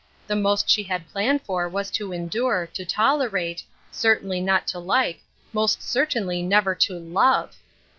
[0.25, 5.21] The most she had planned for was to endure, to tolerate— certainly not to like,
[5.53, 7.55] most certainly never to love